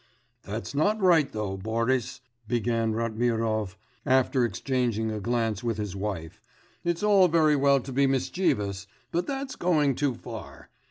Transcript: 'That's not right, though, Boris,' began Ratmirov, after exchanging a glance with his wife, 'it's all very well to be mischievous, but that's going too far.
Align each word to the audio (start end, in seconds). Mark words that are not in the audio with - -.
'That's 0.41 0.73
not 0.73 0.99
right, 0.99 1.31
though, 1.31 1.55
Boris,' 1.55 2.21
began 2.47 2.91
Ratmirov, 2.93 3.77
after 4.03 4.43
exchanging 4.43 5.11
a 5.11 5.19
glance 5.19 5.63
with 5.63 5.77
his 5.77 5.95
wife, 5.95 6.41
'it's 6.83 7.03
all 7.03 7.27
very 7.27 7.55
well 7.55 7.79
to 7.81 7.91
be 7.93 8.07
mischievous, 8.07 8.87
but 9.11 9.27
that's 9.27 9.55
going 9.55 9.93
too 9.93 10.15
far. 10.15 10.71